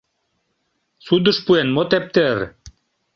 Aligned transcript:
—Судыш 1.05 1.37
пуэн, 1.45 1.67
мо 1.75 1.83
тептер? 1.89 2.37